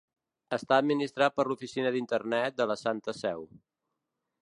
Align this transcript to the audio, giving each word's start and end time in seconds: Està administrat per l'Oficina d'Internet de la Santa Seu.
Està 0.55 0.77
administrat 0.83 1.35
per 1.41 1.45
l'Oficina 1.51 1.93
d'Internet 1.97 2.59
de 2.63 2.71
la 2.73 2.81
Santa 2.87 3.19
Seu. 3.23 3.49